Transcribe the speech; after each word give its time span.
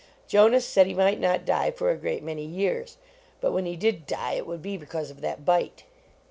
Jonas 0.27 0.65
said 0.65 0.87
he 0.87 0.95
might 0.95 1.19
not 1.19 1.45
die 1.45 1.69
for 1.69 1.91
a 1.91 1.95
great 1.95 2.23
many 2.23 2.43
years, 2.43 2.97
but 3.39 3.51
when 3.51 3.67
he 3.67 3.75
did 3.75 4.07
die 4.07 4.31
it 4.33 4.47
would 4.47 4.63
be 4.63 4.75
because 4.75 5.11
of 5.11 5.21
that 5.21 5.45
bite. 5.45 5.83